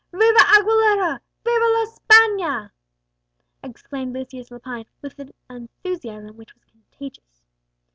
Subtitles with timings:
[0.11, 1.19] "Viva Aguilera!
[1.45, 2.71] viva la Spagna!"
[3.63, 7.43] exclaimed Lucius Lepine, with an enthusiasm which was contagious.